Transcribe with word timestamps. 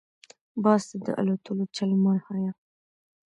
-باز 0.63 0.81
ته 0.89 0.95
دالوتلو 1.05 1.63
چل 1.75 1.91
مه 2.03 2.13
ښیه. 2.25 2.51